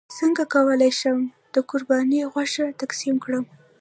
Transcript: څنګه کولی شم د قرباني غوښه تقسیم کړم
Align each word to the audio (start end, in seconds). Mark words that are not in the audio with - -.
څنګه 0.17 0.43
کولی 0.53 0.91
شم 0.99 1.19
د 1.53 1.55
قرباني 1.69 2.21
غوښه 2.33 2.65
تقسیم 2.81 3.15
کړم 3.23 3.45